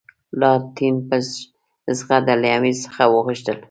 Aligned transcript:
لارډ 0.39 0.63
لیټن 0.67 0.95
په 1.07 1.15
زغرده 1.97 2.33
له 2.41 2.47
امیر 2.57 2.75
څخه 2.83 3.01
وغوښتل. 3.07 3.57